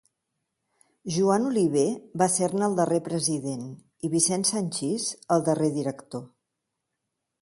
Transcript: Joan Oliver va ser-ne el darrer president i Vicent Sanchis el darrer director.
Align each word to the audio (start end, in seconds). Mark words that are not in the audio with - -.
Joan 1.17 1.43
Oliver 1.49 1.83
va 2.21 2.27
ser-ne 2.35 2.67
el 2.69 2.77
darrer 2.79 2.99
president 3.09 3.69
i 4.09 4.13
Vicent 4.15 4.47
Sanchis 4.53 5.07
el 5.37 5.47
darrer 5.51 5.71
director. 5.77 6.25